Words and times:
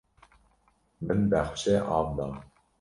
Min 1.05 1.21
bexçe 1.35 1.75
av 2.01 2.07
da. 2.21 2.29